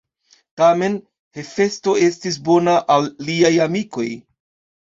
[0.61, 0.95] Tamen
[1.39, 4.09] Hefesto estis bona al liaj amikoj.